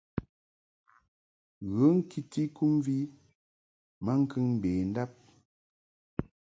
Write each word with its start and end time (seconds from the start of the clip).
Ghə 1.75 1.85
ŋkiti 1.97 2.43
kɨmvi 2.55 2.97
maŋkəŋ 4.05 4.45
mbendab. 4.57 5.11